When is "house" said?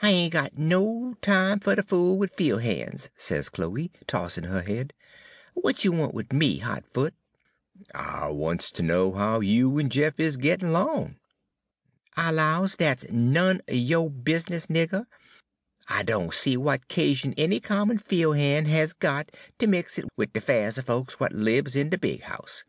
22.22-22.62